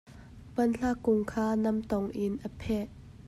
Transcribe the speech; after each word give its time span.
Banhla 0.55 0.89
kung 1.03 1.21
kha 1.31 1.45
namtong 1.63 2.07
in 2.23 2.33
a 2.47 2.49
pheh. 2.59 2.87